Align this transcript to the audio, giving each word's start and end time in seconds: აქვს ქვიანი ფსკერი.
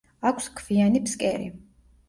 აქვს 0.29 0.47
ქვიანი 0.61 1.03
ფსკერი. 1.05 1.53